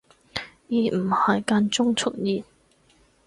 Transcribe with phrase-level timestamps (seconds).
[0.67, 2.43] 而唔係間中出現